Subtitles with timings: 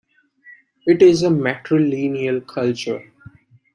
[0.87, 3.03] It is a matrilineal culture.